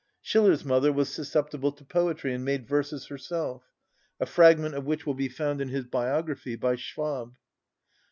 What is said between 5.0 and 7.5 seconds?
will be found in his biography by Schwab.